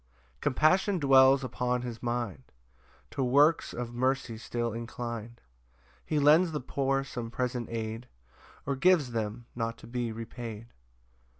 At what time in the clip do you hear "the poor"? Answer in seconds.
6.53-7.03